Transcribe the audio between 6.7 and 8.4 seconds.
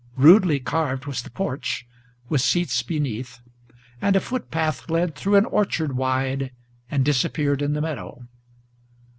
and disappeared in the meadow.